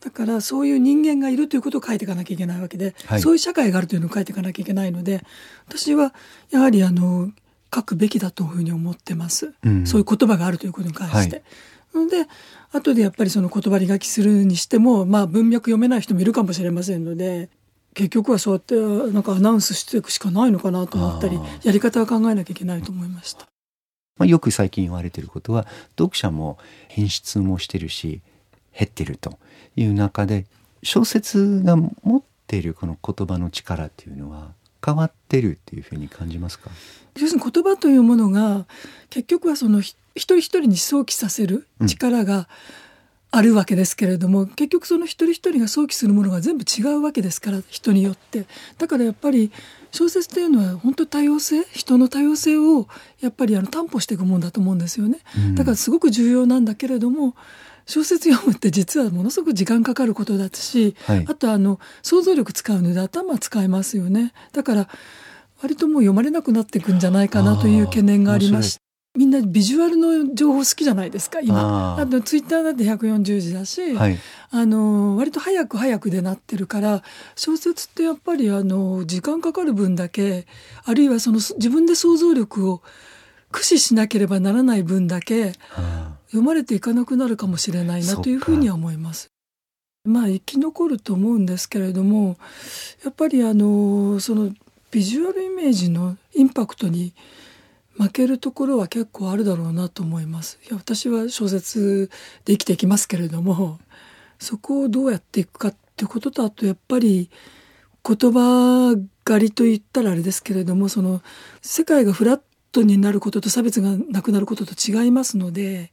[0.00, 3.20] だからそういう人間がいるということを書いていかなきゃいけないわけで、はい。
[3.20, 5.22] そういう社会があるというのを書いていかなきゃいけないので
[5.68, 6.12] 私は
[6.50, 7.30] やはりあの
[7.72, 9.86] 書くべきだというふうに思ってます、うん。
[9.86, 11.44] そういう言葉があるということに関して。
[11.94, 12.26] なので
[12.72, 17.48] 後でやっぱりその言葉に書きするにしても、まあ、文脈読めない人もいるかもしれませんので
[17.94, 23.46] 結局はそうやってなんかアナウンスしていくしかないのかなと思ったりやり方は考えなきゃいけないと思いました。
[24.18, 25.66] まあ、よく最近言われていることは
[25.98, 28.22] 読者も変質もしてるし
[28.72, 29.38] 減ってると
[29.76, 30.46] いう中で
[30.82, 34.52] 小説が持っているこの言葉の力っていうのは
[34.86, 36.70] 変わってるっていうふうに感じますか？
[37.16, 38.66] 要するに言葉というものが
[39.10, 42.48] 結局はそのひ一人一人に想起させる力が
[43.32, 48.46] あるわけですけれども、結局その一人一人が想起するものが全部違うわけですから人によって。
[48.78, 49.50] だからやっぱり
[49.90, 52.86] 小説というのは本当に多様性人の多様性を
[53.20, 55.54] やっぱりあの担保していくもんだと思うんですよね、うん。
[55.54, 57.34] だからすごく重要なんだけれども
[57.86, 61.24] 小説読むって実はものすごく時間かかることだし、はい。
[61.28, 64.32] あとあの想像力使うので頭使えますよね。
[64.52, 64.88] だから
[65.62, 68.78] 割ともう読まれなくなっていくんじゃないかなという懸念がありまし
[69.16, 71.94] みんなビジュアルの情報好きじゃないですか今。
[71.94, 72.02] あー。
[72.02, 74.18] あとツイッターだって140字だし、はい。
[74.50, 77.02] あの割と早く早くでなってるから
[77.36, 80.46] 小説ってやっぱりあの時間かかる分だけ
[80.84, 82.82] あるいはその自分で想像力を
[83.50, 89.30] 駆使しなければならない分だけあ読まれていかなくなるかもしれないなというふうには思います。
[90.04, 92.36] まあ生き残ると思うんですけれども
[93.04, 94.52] やっぱりあのその
[94.90, 97.12] ビジュアルイメージのインパクトに
[97.98, 100.58] 負けるところは結構あるだろうなと思います。
[100.66, 102.10] いや私は小説
[102.44, 103.78] で生きていきますけれども
[104.38, 107.30] そこをどうやっていくかってこととあとやっぱり
[108.06, 108.94] 言葉
[109.24, 111.22] 狩りと言ったらあれですけれどもその
[111.62, 115.90] 世界がフラットになることと差別がなくなることと違いますので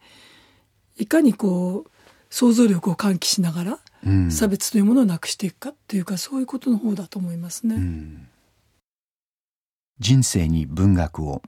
[0.97, 1.91] いかにこう
[2.29, 3.79] 想像力を喚起しながら、
[4.31, 7.75] 差別というものをなくしていくかっていうかそういうことの方だと思いますね。
[7.75, 8.27] うん、
[9.99, 11.41] 人生に文学を。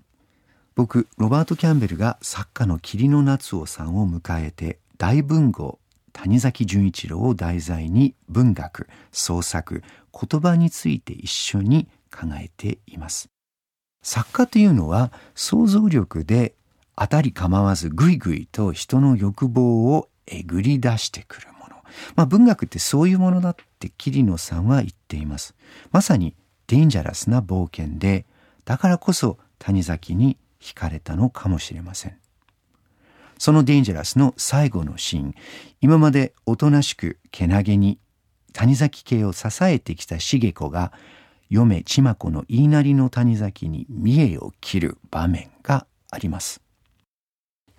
[0.75, 5.79] 僕ロバート・キャンベルが作家の桐野夏夫さんを迎えて大文豪
[6.11, 13.29] 谷崎潤一郎を題材に文学創作言葉について一緒に考えています。
[14.01, 16.55] 作家というのは想像力で
[16.97, 21.75] 当たり構わずぐいぐいと人の欲望をえぐり出してくるもの。
[22.15, 25.55] まあ文学ってそういうものだって桐野さんは言っています。
[25.91, 26.35] まさに
[26.67, 28.25] デンジャラスな冒険で、
[28.63, 32.17] だからこそ谷崎に惹かれたのかもしれません。
[33.37, 35.35] そのデンジャラスの最後のシーン、
[35.81, 37.99] 今までおとなしくけなげに
[38.53, 40.93] 谷崎家を支えてきた茂子が、
[41.49, 46.64] 嫁千葉子の言いなりの谷崎に見栄を切る場面があります。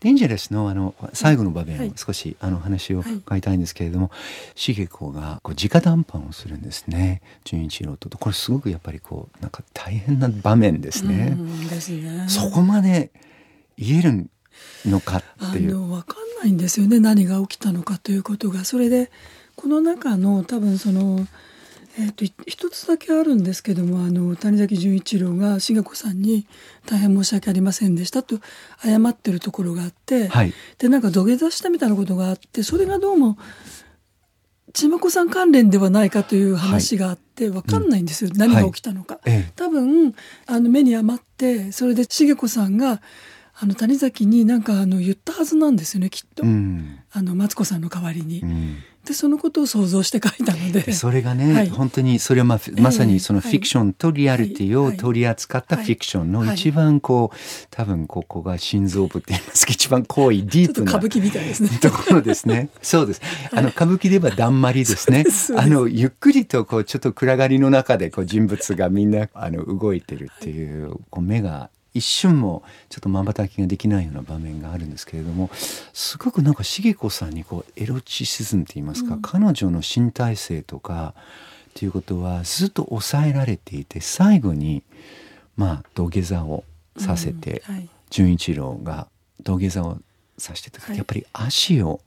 [0.00, 4.10] デンジャラスのあの最後の場面を少しあの話を伺いたいんですけれども、
[4.54, 7.22] 茂子がこう直談判をするんですね。
[7.44, 11.36] 純一郎とこれすごくやっぱりこうなんか大変な場面ですね。
[11.70, 12.26] ですね。
[12.28, 13.10] そこまで
[13.78, 14.30] 言える
[14.84, 15.78] のかっていう。
[15.78, 17.00] 分かんないんですよね。
[17.00, 18.64] 何が起きたのかということが。
[18.64, 19.10] それで
[19.54, 21.26] この中の多分その
[21.98, 26.46] えーと、一つだけあるんですけどもあの谷崎潤一郎が茂子さんに
[26.84, 28.38] 「大変申し訳ありませんでした」と
[28.82, 33.38] 謝ってるところがあって、はい、でなんか土下座したみたいなことがあってそれがどうも
[34.74, 39.20] 千葉子さん関連ではないかという話があって、分かんないんですよ、うん、何が起きたのか。
[39.24, 43.00] はい、多分あの目に余ってそれで茂子さんが
[43.54, 48.40] あの谷崎に何かあの言ったはずなんですよねきっと、うん、あのマツコさんの代わりに。
[48.40, 50.92] うんでそのことを想像して書いたので。
[50.92, 57.36] それがね、はい、本当にそれはままさにそのフィクションとリアリティを取り扱ったフィクションの一番こう
[57.70, 61.70] 多分ここが心臓部って言いますか 一番濃いディープな歌舞伎みたいですね。
[61.80, 62.68] ところですね。
[62.82, 63.20] そうです。
[63.52, 65.24] あの歌舞伎で言えばだんまりですね。
[65.56, 81.14] あのゆっくりとこうちょっと暗がりの中でこう人物がみんなあの動いてるっていうこう目が一瞬もちょっと瞬きができないような場面があるんですけれどもすごくなんか茂子さんにこうエロチシズムと言いますか、うん、彼女の身体性とか
[81.70, 84.82] っていうことはずっと抑えられていて最後に
[85.56, 86.64] まあ土下座を
[86.98, 89.08] させて、うんはい、純一郎が
[89.42, 89.98] 土下座を
[90.36, 92.00] させてと、はい、やっぱり足を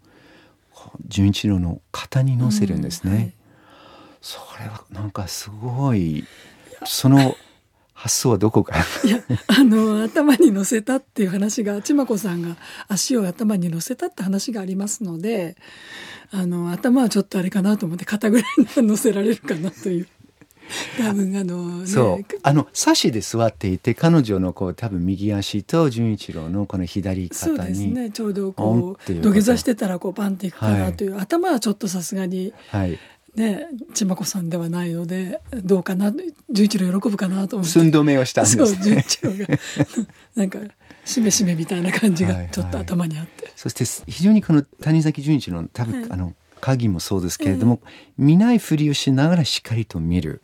[1.08, 3.12] 純一郎の肩に乗せるんですね。
[3.12, 3.34] うんはい、
[4.22, 6.26] それはなんかすごい
[6.86, 7.36] その
[8.00, 12.56] 発想はどこからいやあの頭に乗せたっていう話が千葉子さんが
[12.88, 15.58] 足を頭に乗せたって話がありますので
[16.32, 20.08] あの頭はちょっとあれかなと思って肩ぐらい乗せられるかなという。
[21.00, 22.26] 多分あの、ね、そう。
[22.44, 28.10] あの差しで座っていて彼女のこう多分右足と純一郎のこの左肩にそうですね。
[28.12, 33.00] ちょうどこう土下座してたらこうパンっていくかなという、はい、頭はちょっとさすがに、はい、
[33.40, 36.12] ね、千葉子さんではないのでどうかな
[36.50, 37.72] 純一郎喜ぶかなと思って。
[37.72, 38.66] 寸止めをしたんですね。
[38.66, 39.48] そう純一郎が。
[40.36, 40.60] なんか
[41.06, 50.42] しめしめみたいな感じがちょっと頭にあって、はいはい、そして非常にこの谷崎潤一郎の多分、はい、あの鍵もそうですけれども、えー、見ないふりをしながらしっかりと見る、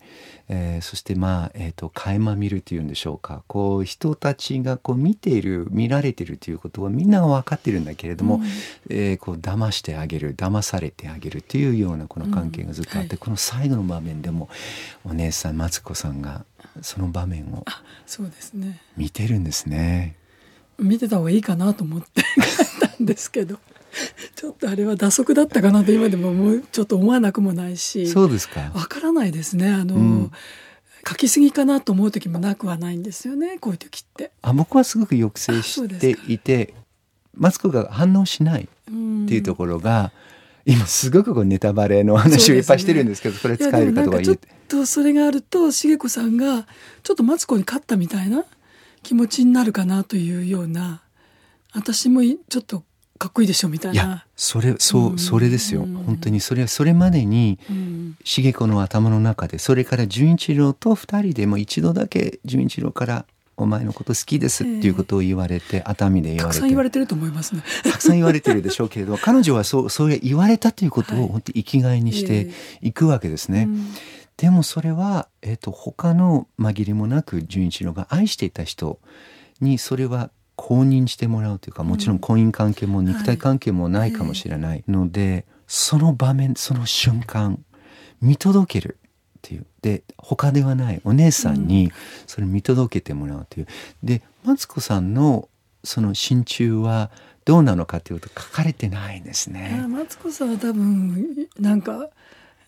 [0.48, 3.44] えー、そしてまあ、えーと、垣間見るというんでしょうか。
[3.48, 8.44] こう人たちがこう見ている見られているということはみんなが分かってるんだけれども、うん、
[8.90, 13.10] えー、こう騙してあげる騙されてあげるというようなこの関係がずっとあって、うん。
[13.10, 14.50] はい、この最後の場面でも
[15.04, 16.46] お姉さんマツコさんが
[16.82, 17.66] その場面を
[18.06, 18.82] そうですね。
[18.98, 20.16] 見てるんですね。
[20.78, 22.22] 見てた方がいいかなと思って
[22.82, 23.60] 書いたんですけど。
[24.36, 28.72] ちょっとあれは打足だったかなと今でももうちょっと思わなくもないしそうですか。
[28.74, 29.70] わからないですね。
[29.70, 30.32] あの、うん、
[31.08, 34.32] 書きすぎかなと思う時もなくはないんですよねこういう時って。
[34.42, 36.74] あ僕はすごく抑制していて
[37.38, 38.68] マツコが反応しないっ
[39.28, 40.12] ていうところが、
[40.66, 46.66] 今すごくこうネタバレの話をいっぱいしてるんですけど、そ、ね、れ使えるかとか言うとそれがあると茂子さんが
[47.04, 48.46] ちょっとマツコに勝ったみたいな
[49.04, 51.04] 気持ちになるかなというような
[51.76, 52.84] 私もちょっと
[53.18, 54.04] かっこいいでしょみたいな。
[54.04, 55.82] いやそれそうそれですよ。
[56.06, 57.60] 本当にそれはそれまでに
[58.24, 63.26] 茂子の頭の中でそれから純一郎と2人でも一度だけ純一郎から
[63.58, 66.54] お前のこと好きですっていうことを言われて、熱海で言われて。
[66.54, 67.64] たくさん言われてると思いますね。
[67.84, 72.52] たくさん言われてるでしょうけれど 彼女はそうそう言われたということを本当に生きがいにして
[72.82, 73.68] いくわけですね。
[73.70, 73.94] うん。
[74.36, 79.00] でもそれは、えー、と他の紛れもなく純一郎が愛していた人
[79.62, 87.64] にそれは公認してもらうというかもちろん婚姻関係も肉体関係もないかもしれないので、その場面その瞬間
[88.22, 89.02] 見届けるっ
[89.42, 89.66] ていう。
[89.82, 91.92] で他ではないお姉さんに
[92.26, 93.68] それ見届けてもらうという。
[94.04, 95.48] でマツコさんの
[95.84, 97.12] その心中は
[97.46, 99.86] どうなのかというと書かれてないんですね。
[99.88, 102.10] マツコさんは多分なんか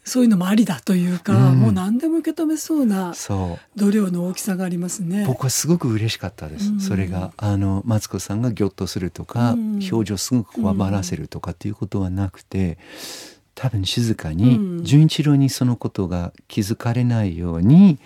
[0.07, 1.59] そういうのもありだというか、うん。
[1.59, 3.13] もう何でも受け止めそうな
[3.75, 5.25] 度量の大きさがありますね。
[5.27, 6.79] 僕はすごく嬉しかったです、うん。
[6.79, 7.33] それが。
[7.35, 9.79] あのマツコさんがギョッとするとか、うん。
[9.91, 12.77] 表情すごくこわばらせるとかっていうことはなくて
[13.53, 14.83] 多分静かに、うん。
[14.85, 17.99] 純一郎にそのことが気づかれないように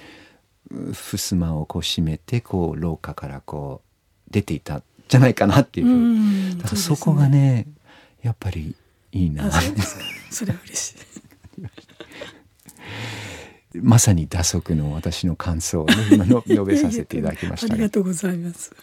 [0.72, 3.82] う襖をこう閉めてこう廊下からこ
[4.28, 6.58] う出ていたんじゃないかなっていう、うん。
[6.58, 7.68] だからそこがね
[8.24, 8.76] やっぱり
[9.12, 9.52] いいな。
[10.32, 10.96] それは嬉しい。
[13.76, 18.76] まさに打足の私の感想をね今の 述べさせていただきましたがありがとうございます。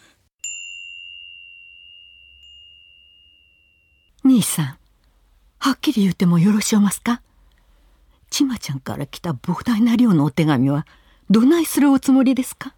[4.24, 4.78] 兄さん
[5.59, 7.22] はっきり言ってもよろしおますか？
[8.30, 10.86] ちまちゃんから来た膨大な量のお手紙は
[11.30, 12.74] どないするおつもりですか？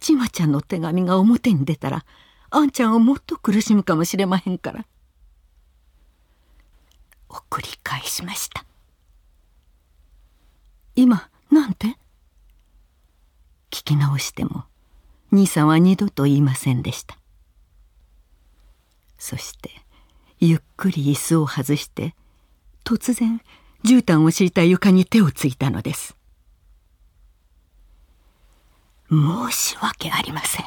[0.00, 2.04] ちまちゃんの手紙が表に出たら
[2.50, 4.86] あんちゃんはもっと苦しむかもしれまへんから。
[7.28, 8.64] 送り返しました
[10.96, 11.96] 今なんて？
[13.70, 14.64] 聞き直しても
[15.30, 17.18] 兄さんは二度と言いませんでした。
[19.18, 19.70] そして
[20.40, 22.14] ゆっくり椅子を外して
[22.84, 23.42] 突然
[23.84, 26.16] 絨毯を敷いた床に手をついたのです。
[29.10, 30.66] 申し訳ありません。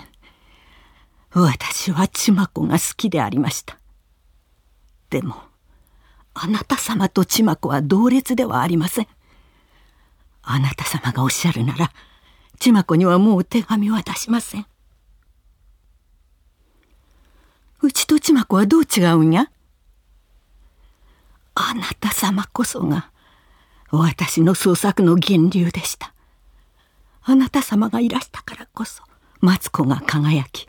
[1.31, 3.79] 私は千ま子が好きでありました。
[5.09, 5.35] でも
[6.33, 9.07] あなた様と千ま子は同列ではありません。
[10.51, 11.91] あなた様がおっしゃるなら
[12.57, 14.65] 千ま子にはもう手紙は出しません。
[17.81, 19.51] うちと千ま子はどう違うんや？
[21.53, 23.11] あなた様こそが
[23.91, 26.15] 私の創作の源流でした。
[27.21, 29.03] あなた様がいらしたからこそ
[29.41, 30.67] マツコが輝き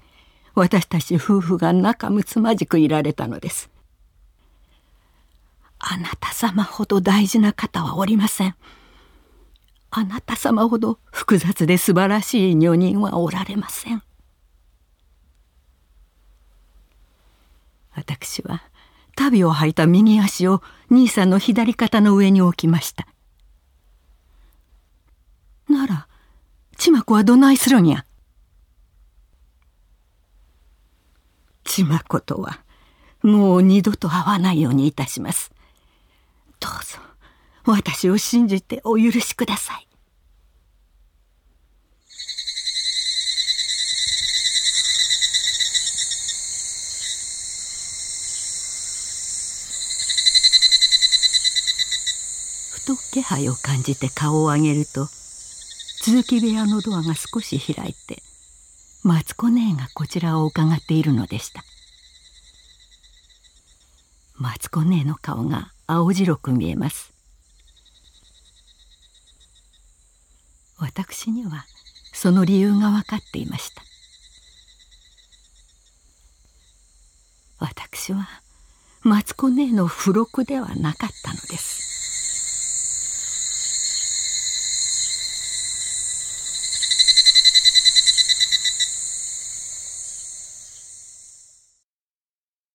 [0.55, 3.70] 私たち夫婦が仲睦まじくいられたのです。
[5.78, 8.55] あなた様ほど大事な方はおりません。
[9.93, 14.03] あなた様ほど複雑で素晴らしい女人はおられません。
[17.95, 18.62] 私は
[19.16, 23.07] 足袋を履いた右足を兄さんの左肩の上に置きました。
[25.68, 26.09] なら
[26.76, 28.07] 千ま子はどないするんや？
[31.64, 32.61] 千ま子とは
[33.22, 35.53] もう二度と会わないようにいたします。
[36.61, 37.09] どうぞ。
[37.70, 39.86] 私を信じてお許しください。
[52.72, 55.08] ふと気配を感じて顔を上げると
[56.02, 58.22] 続き部屋のドアが少し開いて
[59.02, 61.62] マツコ姉がこちらを伺っているのでした。
[64.34, 67.19] マツコ姉の顔が青白く見えます。
[70.81, 71.66] 私には
[72.12, 73.83] その理由が分かっていました。
[77.59, 78.26] 私は
[79.03, 81.81] マツコ姉の付録ではなかったのです。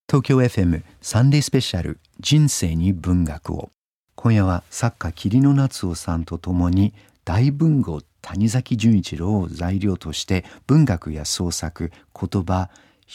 [0.07, 3.71] 東京 FM サンデースペシャル人生に文学を。
[4.15, 6.93] 今夜は作家桐野夏夫さんと共に
[7.25, 12.69] 大文豪谷崎潤一郎を材料として文学や創作言葉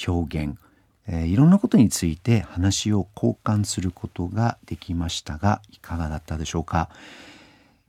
[0.07, 0.59] 表現、
[1.07, 6.91] えーいろんなことについて話を交換することができましたがいかがだったでしょうか、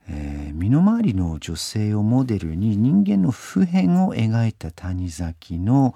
[0.08, 5.94] えー身の回りの女性をモデルに人間の普遍を描いた谷崎の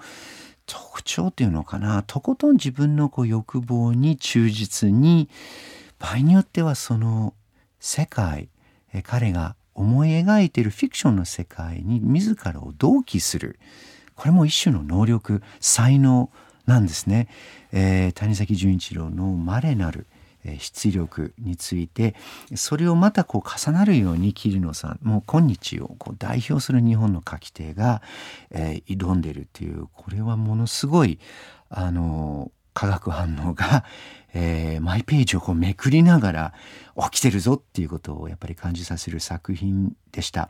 [0.65, 2.03] 特徴っていうのかな？
[2.03, 5.29] とことん自分のこう欲望に忠実に
[5.99, 7.33] 場合によってはその
[7.79, 8.49] 世界
[8.93, 13.59] え彼が思い描いているフィクションの世界に自らを同期する。
[14.15, 16.29] これも一種の能力才能
[16.65, 17.29] なんですね、
[17.71, 20.05] えー谷崎潤一郎の稀なる
[20.59, 22.15] 出力について
[22.55, 28.01] それをまたこう重なるように桐野さんもう今日をこう代表する日本の書き手が、
[28.51, 31.19] えー、挑んでるっていうこれはものすごい
[31.69, 33.83] あの化学反応が、
[34.35, 36.53] えー、マイページをこうめくりながら
[37.09, 40.49] 起きてるぞっていうことをやっぱり感じさせる作品でした。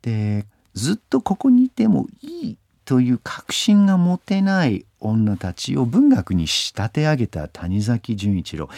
[0.00, 8.68] でずっとここにいてもいいという確信が持てない女たちを文学に仕立て上げた谷崎潤一郎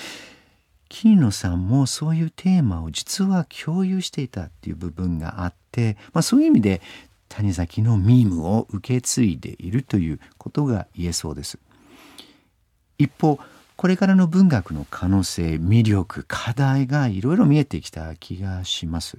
[0.89, 6.83] 桐野さんもそういうテーマを実は共有していたっていう部分があって、まあ、そういう意味で
[7.29, 11.59] 谷崎のミームを受け継いでいるということが言えそうです。
[12.99, 13.38] 一方
[13.76, 19.18] これからの文学の可能性魅力課題がいろいろ見えてきた気がします。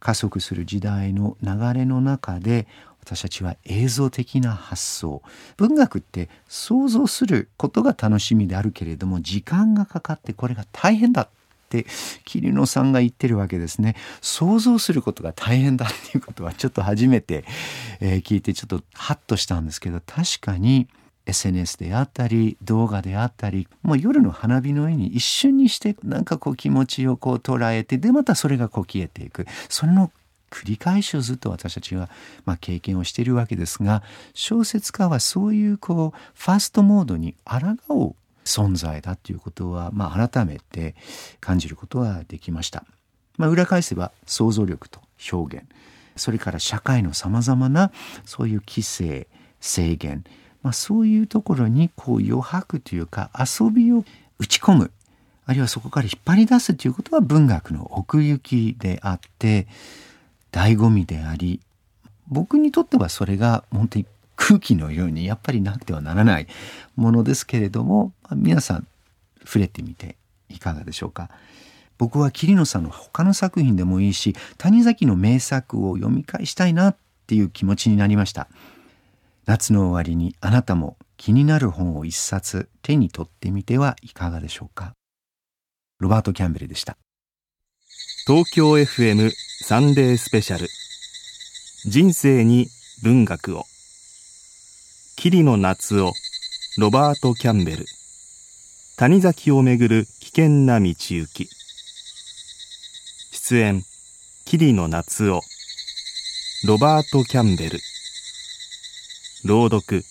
[0.00, 2.66] 加速する時代の流れの中で
[3.00, 5.22] 私たちは映像的な発想
[5.56, 11.28] 文学って想像することが楽しみであるけれども時間がかかってこれが大変だっ
[11.68, 11.86] て
[12.24, 17.44] 桐野さんが言ってるわけですね想像することが大変だっていうことはちょっと初めて、
[18.00, 20.86] えー、聞いてちょっとハッとしたんですけど確かに
[21.28, 29.46] SNS であったり動画であったりもう夜の花火の上に一瞬にしてなんかこう気持ちをこう捉えてでまたそれがこう消えていく。
[29.68, 30.10] それの
[30.50, 32.08] 繰り返しをずっと私たちは、
[32.46, 34.02] まあ、経験をしているわけですが
[34.32, 38.16] 小説家はそういうこうファーストモードに抗う
[38.46, 40.94] 存在だということは、まあ、改めて
[41.38, 42.84] 感じることができました。
[43.36, 45.00] まあ、裏返せば想像力と
[45.30, 45.66] 表現。
[46.16, 47.92] それから社会のさまざまな
[48.24, 49.28] そういう規制
[49.60, 50.24] 制限。
[50.68, 54.04] まあ、そういうところにこう余白というか遊びを
[54.38, 54.90] 打ち込む
[55.46, 59.66] あるいはそこから引っ張り出すということは文学の奥行きであって
[60.52, 61.60] 醍醐味であり
[62.26, 64.04] 僕にとってはそれが本当に
[64.36, 66.46] 空気のようにやっぱりなくてはならない
[66.96, 68.86] ものですけれども皆さん
[69.46, 70.16] 触れてみて
[70.50, 71.30] いかがでしょうか
[71.96, 76.96] 僕は桐野さんの他の作品でもいいし谷崎の名作を読み返したいなっ
[77.26, 78.48] ていう気持ちになりました。
[79.48, 84.92] 夏の終わりにあなたも気になる本を一冊手に取ってみてはいかがでしょうか。
[86.00, 86.98] ロバート・キャンベルでした。
[88.26, 89.30] 東京 FM
[89.62, 90.68] サンデースペシャル。
[91.86, 92.66] 人生に
[93.02, 93.64] 文学を。
[95.16, 96.12] 桐野夏夫
[96.76, 97.86] ロバート・キャンベル。
[98.98, 101.48] 谷崎をめぐる危険な道行き。
[103.32, 103.82] 出演
[104.44, 105.40] 桐野夏夫
[106.66, 107.78] ロバート・キャンベル。
[109.44, 110.02] 朗読。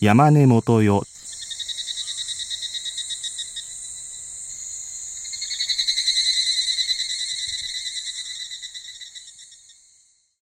[0.00, 1.04] 山根元よ